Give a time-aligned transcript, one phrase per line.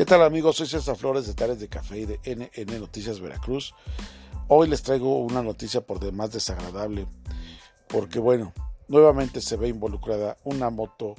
[0.00, 0.56] ¿Qué tal amigos?
[0.56, 3.74] Soy César Flores de Tales de Café y de NN Noticias Veracruz.
[4.48, 7.06] Hoy les traigo una noticia por demás desagradable,
[7.86, 8.54] porque bueno,
[8.88, 11.16] nuevamente se ve involucrada una moto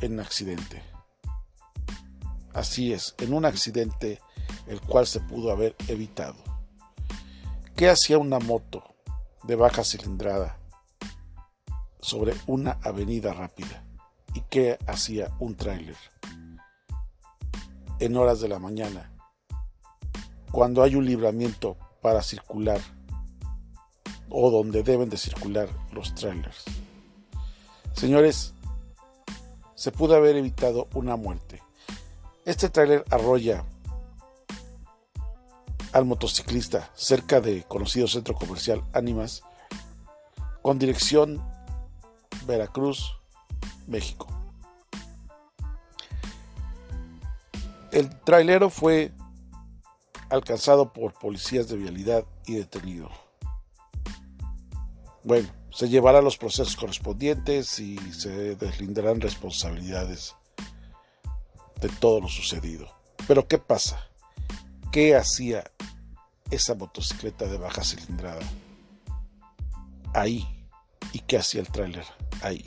[0.00, 0.82] en un accidente.
[2.52, 4.20] Así es, en un accidente
[4.66, 6.42] el cual se pudo haber evitado.
[7.76, 8.82] ¿Qué hacía una moto
[9.44, 10.58] de baja cilindrada
[12.00, 13.84] sobre una avenida rápida?
[14.34, 15.96] ¿Y qué hacía un tráiler?
[17.98, 19.12] En horas de la mañana,
[20.50, 22.80] cuando hay un libramiento para circular
[24.28, 26.64] o donde deben de circular los trailers.
[27.94, 28.52] Señores,
[29.74, 31.62] se pudo haber evitado una muerte.
[32.44, 33.64] Este trailer arrolla
[35.92, 39.42] al motociclista cerca de conocido centro comercial Ánimas
[40.62, 41.42] con dirección
[42.46, 43.18] Veracruz,
[43.86, 44.35] México.
[47.96, 49.10] El trailero fue
[50.28, 53.08] alcanzado por policías de vialidad y detenido.
[55.24, 60.34] Bueno, se llevará los procesos correspondientes y se deslindarán responsabilidades
[61.80, 62.86] de todo lo sucedido.
[63.26, 63.98] Pero ¿qué pasa?
[64.92, 65.64] ¿Qué hacía
[66.50, 68.44] esa motocicleta de baja cilindrada
[70.12, 70.46] ahí?
[71.14, 72.04] ¿Y qué hacía el tráiler
[72.42, 72.62] ahí?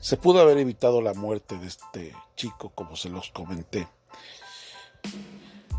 [0.00, 3.88] Se pudo haber evitado la muerte de este chico, como se los comenté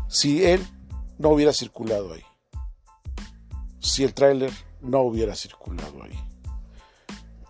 [0.08, 0.66] si él
[1.18, 2.24] no hubiera circulado ahí,
[3.78, 6.18] si el tráiler no hubiera circulado ahí.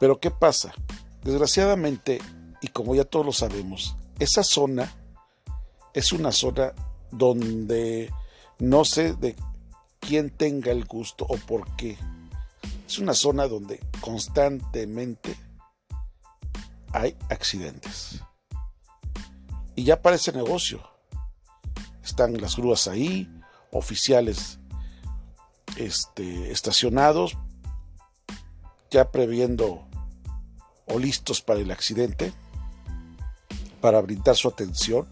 [0.00, 0.74] Pero ¿qué pasa?
[1.22, 2.20] Desgraciadamente,
[2.60, 4.92] y como ya todos lo sabemos, esa zona
[5.94, 6.72] es una zona
[7.10, 8.12] donde
[8.58, 9.36] no sé de
[10.00, 11.96] quién tenga el gusto o por qué.
[12.86, 15.36] Es una zona donde constantemente
[16.98, 18.22] hay accidentes.
[19.74, 20.82] Y ya parece negocio
[22.02, 23.30] están las grúas ahí,
[23.70, 24.58] oficiales
[25.76, 27.36] este, estacionados,
[28.90, 29.86] ya previendo
[30.86, 32.32] o listos para el accidente,
[33.80, 35.06] para brindar su atención,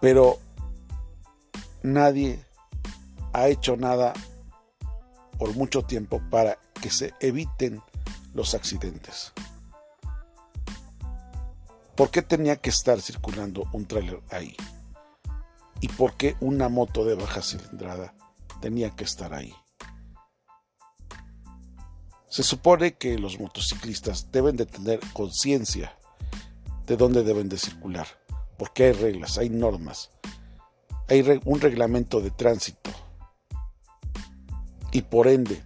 [0.00, 0.38] pero
[1.82, 2.44] nadie
[3.32, 4.12] ha hecho nada
[5.38, 7.80] por mucho tiempo para que se eviten
[8.34, 9.32] los accidentes.
[12.00, 14.56] ¿Por qué tenía que estar circulando un tráiler ahí?
[15.82, 18.14] y por qué una moto de baja cilindrada
[18.62, 19.52] tenía que estar ahí.
[22.30, 25.94] Se supone que los motociclistas deben de tener conciencia
[26.86, 28.06] de dónde deben de circular,
[28.56, 30.10] porque hay reglas, hay normas,
[31.06, 32.90] hay un reglamento de tránsito
[34.90, 35.62] y por ende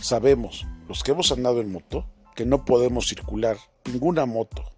[0.00, 4.77] sabemos, los que hemos andado en moto, que no podemos circular ninguna moto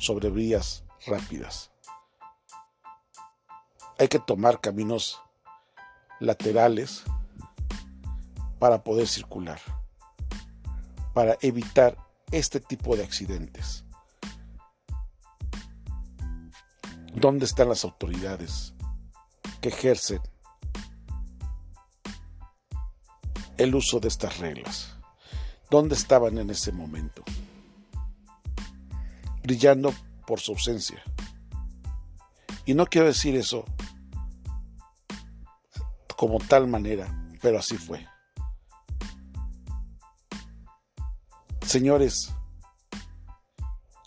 [0.00, 1.70] sobre vías rápidas
[4.00, 5.20] hay que tomar caminos
[6.20, 7.02] laterales
[8.58, 9.60] para poder circular,
[11.12, 11.98] para evitar
[12.30, 13.84] este tipo de accidentes.
[17.12, 18.72] ¿Dónde están las autoridades
[19.60, 20.22] que ejercen
[23.58, 24.96] el uso de estas reglas?
[25.70, 27.22] ¿Dónde estaban en ese momento?
[29.50, 29.92] Brillando
[30.28, 31.02] por su ausencia.
[32.66, 33.64] Y no quiero decir eso
[36.16, 37.12] como tal manera,
[37.42, 38.06] pero así fue.
[41.66, 42.32] Señores,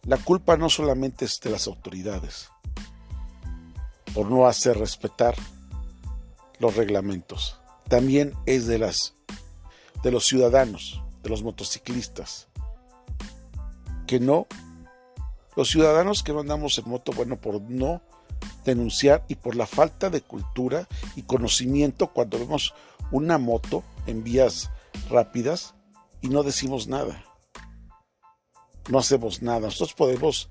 [0.03, 2.49] la culpa no solamente es de las autoridades
[4.13, 5.35] por no hacer respetar
[6.59, 9.13] los reglamentos, también es de las
[10.03, 12.47] de los ciudadanos, de los motociclistas
[14.07, 14.47] que no
[15.55, 18.01] los ciudadanos que no andamos en moto, bueno, por no
[18.65, 22.73] denunciar y por la falta de cultura y conocimiento cuando vemos
[23.11, 24.69] una moto en vías
[25.09, 25.75] rápidas
[26.21, 27.23] y no decimos nada.
[28.89, 29.61] No hacemos nada.
[29.61, 30.49] Nosotros podemos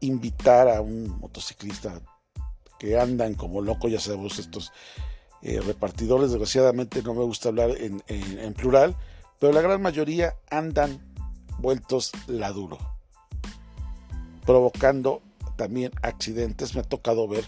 [0.00, 2.00] invitar a un motociclista
[2.78, 4.72] que andan como loco, ya sabemos estos
[5.42, 8.96] eh, repartidores, desgraciadamente no me gusta hablar en, en plural,
[9.40, 11.00] pero la gran mayoría andan
[11.58, 12.78] vueltos la duro,
[14.46, 15.22] provocando
[15.56, 17.44] también accidentes, me ha tocado ver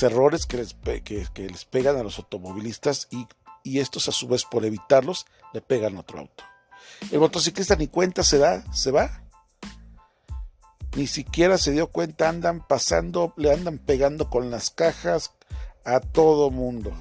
[0.00, 3.26] errores que les, que, les pegan a los automovilistas y,
[3.64, 6.44] y, estos a su vez por evitarlos le pegan a otro auto.
[7.10, 9.22] El motociclista ni cuenta se da, se va.
[10.96, 15.32] Ni siquiera se dio cuenta, andan pasando, le andan pegando con las cajas
[15.84, 16.92] a todo mundo.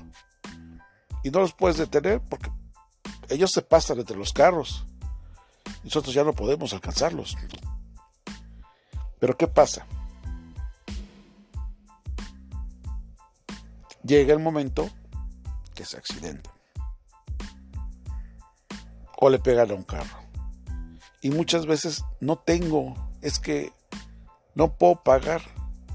[1.23, 2.49] Y no los puedes detener porque
[3.29, 4.85] ellos se pasan entre los carros.
[5.83, 7.35] Nosotros ya no podemos alcanzarlos.
[9.19, 9.85] Pero ¿qué pasa?
[14.03, 14.89] Llega el momento
[15.75, 16.51] que se accidenta.
[19.17, 20.17] O le pegan a un carro.
[21.21, 23.73] Y muchas veces no tengo, es que
[24.55, 25.41] no puedo pagar.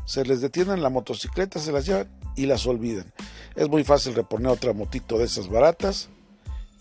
[0.04, 3.12] Se les detienen la motocicleta, se las llevan y las olvidan.
[3.54, 6.10] Es muy fácil reponer otra motito de esas baratas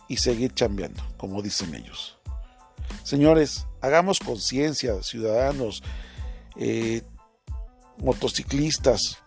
[0.10, 2.18] y seguir chambeando, como dicen ellos.
[3.04, 5.84] Señores, hagamos conciencia, ciudadanos,
[6.56, 7.02] eh,
[7.98, 9.18] motociclistas,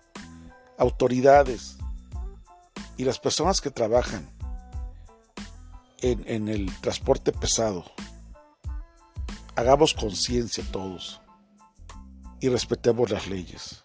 [0.79, 1.77] autoridades
[2.97, 4.29] y las personas que trabajan
[6.01, 7.85] en, el transporte pesado.
[9.57, 11.21] Hagamos conciencia todos
[12.41, 13.85] y respetemos las leyes.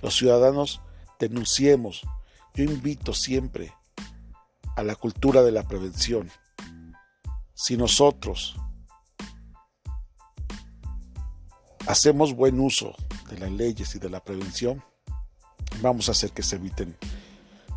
[0.00, 0.80] Los ciudadanos
[1.18, 2.02] denunciemos.
[2.54, 3.72] Yo invito siempre
[4.76, 6.30] a la cultura de la prevención.
[7.54, 8.56] Si nosotros
[11.86, 12.94] hacemos buen uso
[13.30, 14.82] de las leyes y de la prevención,
[15.80, 16.96] vamos a hacer que se eviten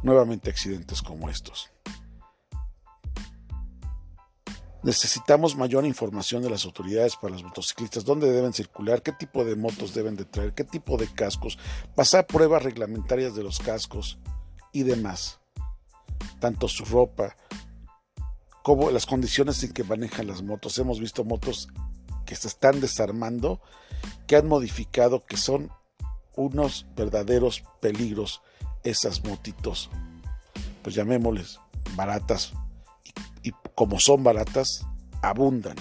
[0.04, 1.72] nuevamente accidentes como estos.
[4.84, 9.56] Necesitamos mayor información de las autoridades para los motociclistas, dónde deben circular, qué tipo de
[9.56, 11.57] motos deben de traer, qué tipo de cascos,
[11.96, 14.19] pasar pruebas reglamentarias de los cascos
[14.72, 15.40] y demás.
[16.40, 17.36] Tanto su ropa
[18.62, 20.78] como las condiciones en que manejan las motos.
[20.78, 21.68] Hemos visto motos
[22.25, 23.62] que se están desarmando,
[24.27, 25.72] que han modificado, que son
[26.36, 28.42] unos verdaderos peligros
[28.83, 29.89] esas motitos.
[30.83, 31.60] Pues llamémosles
[31.95, 32.54] baratas
[33.44, 34.86] y como son baratas,
[35.22, 35.75] abundan.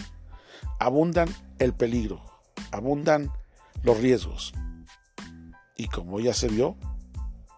[0.79, 2.23] Abundan el peligro,
[2.73, 3.31] abundan
[3.82, 4.52] los riesgos.
[5.76, 6.76] Y como ya se vio,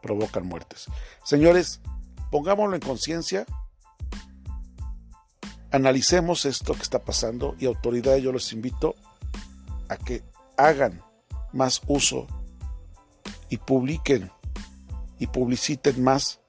[0.02, 0.86] provocan muertes.
[1.24, 1.80] Señores,
[2.30, 3.46] pongámoslo en conciencia,
[5.70, 8.94] analicemos esto que está pasando y autoridades yo los invito
[9.88, 10.22] a que
[10.56, 11.02] hagan
[11.52, 12.26] más uso
[13.48, 14.30] y publiquen
[15.18, 16.40] y publiciten más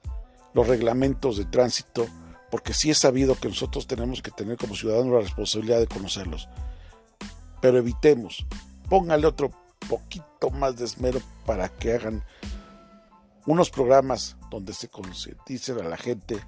[0.54, 2.06] los reglamentos de tránsito
[2.50, 6.48] porque sí es sabido que nosotros tenemos que tener como ciudadanos la responsabilidad de conocerlos.
[7.60, 8.46] Pero evitemos,
[8.88, 9.50] póngale otro
[9.88, 12.24] poquito más de esmero para que hagan
[13.46, 16.42] unos programas donde se concienticen a la gente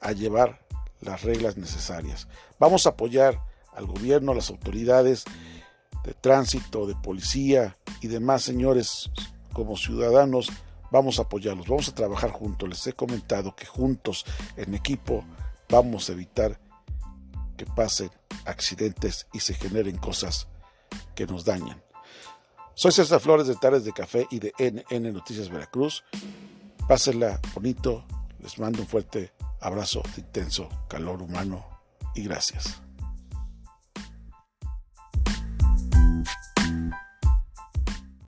[0.00, 0.67] a llevar
[1.00, 2.28] las reglas necesarias.
[2.58, 3.40] Vamos a apoyar
[3.74, 5.24] al gobierno, a las autoridades
[6.04, 9.10] de tránsito, de policía y demás señores
[9.52, 10.50] como ciudadanos
[10.90, 12.68] vamos a apoyarlos, vamos a trabajar juntos.
[12.68, 14.24] Les he comentado que juntos,
[14.56, 15.24] en equipo,
[15.68, 16.58] vamos a evitar
[17.56, 18.10] que pasen
[18.44, 20.48] accidentes y se generen cosas
[21.14, 21.82] que nos dañan.
[22.74, 26.04] Soy César Flores de Tares de Café y de NN Noticias Veracruz.
[26.86, 28.04] Pásenla bonito.
[28.40, 31.66] Les mando un fuerte abrazo de intenso calor humano
[32.14, 32.82] y gracias.